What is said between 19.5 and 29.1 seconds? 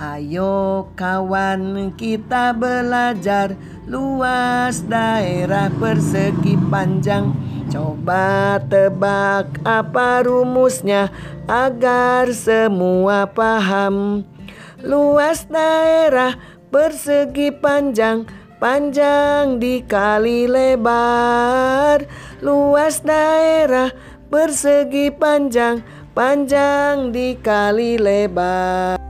dikali lebar. Luas daerah persegi panjang Panjang dikali lebar.